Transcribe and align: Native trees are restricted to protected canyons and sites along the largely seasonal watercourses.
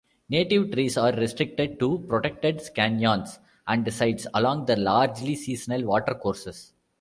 Native 0.29 0.71
trees 0.71 0.97
are 0.97 1.11
restricted 1.13 1.79
to 1.79 1.99
protected 2.09 2.59
canyons 2.73 3.37
and 3.67 3.93
sites 3.93 4.25
along 4.33 4.65
the 4.65 4.75
largely 4.75 5.35
seasonal 5.35 5.83
watercourses. 5.85 6.73